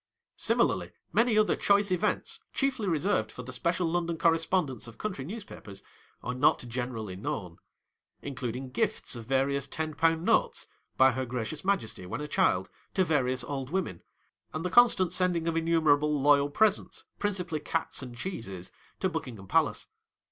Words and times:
Similarly, 0.37 0.93
many 1.13 1.37
other 1.37 1.55
choice 1.55 1.91
events, 1.91 2.39
chiefly 2.53 2.87
reserved 2.87 3.31
for 3.31 3.43
the 3.43 3.53
special 3.53 3.87
London 3.87 4.17
correspondents 4.17 4.87
of 4.87 4.97
country 4.97 5.23
news 5.23 5.43
papers, 5.43 5.83
are 6.23 6.33
not 6.33 6.65
generally 6.67 7.15
known: 7.15 7.59
including 8.23 8.71
gifts 8.71 9.15
of 9.15 9.27
various 9.27 9.67
ten 9.67 9.93
pound 9.93 10.25
notes, 10.25 10.65
by 10.97 11.11
her 11.11 11.27
gracious 11.27 11.63
Majesty 11.63 12.07
when 12.07 12.19
a 12.19 12.27
child, 12.27 12.67
to 12.95 13.03
various 13.05 13.43
old 13.43 13.69
women; 13.69 14.01
and 14.55 14.65
the 14.65 14.71
constant 14.71 15.11
sending 15.11 15.47
of 15.47 15.55
innumerable 15.55 16.19
loyal 16.19 16.49
presents, 16.49 17.05
principally 17.19 17.59
cats 17.59 18.01
and 18.01 18.17
cheeses, 18.17 18.71
to 18.99 19.07
Buckingham 19.07 19.45
Palace. 19.47 19.85